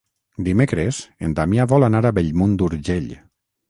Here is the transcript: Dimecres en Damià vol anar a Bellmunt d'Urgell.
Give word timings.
Dimecres 0.47 1.03
en 1.29 1.37
Damià 1.41 1.69
vol 1.77 1.89
anar 1.91 2.05
a 2.07 2.15
Bellmunt 2.19 2.61
d'Urgell. 2.63 3.19